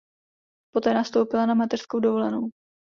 Poté 0.73 0.93
nastoupila 0.93 1.45
na 1.45 1.53
mateřskou 1.53 1.99
dovolenou. 1.99 2.49